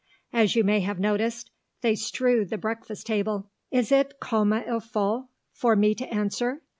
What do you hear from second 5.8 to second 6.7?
to answer?